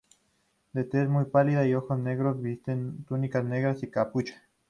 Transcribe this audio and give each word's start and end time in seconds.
De 0.73 0.83
tez 0.83 1.07
muy 1.07 1.25
pálida 1.25 1.63
y 1.67 1.75
ojos 1.75 1.99
negros, 1.99 2.41
visten 2.41 3.03
túnicas 3.07 3.43
negras 3.45 3.81
con 3.81 3.89
capucha. 3.91 4.41